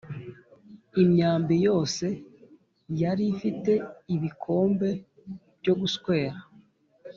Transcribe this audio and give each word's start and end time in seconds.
imyambi 1.01 1.55
yose 1.67 2.05
yari 3.01 3.23
ifite 3.33 3.71
ibikombe 4.15 4.89
byo 5.59 5.73
guswera 5.79 6.39